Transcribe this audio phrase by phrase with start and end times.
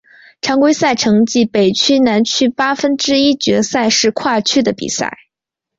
[0.41, 5.15] 常规赛成绩北区南区八分之一决赛是跨区的比赛。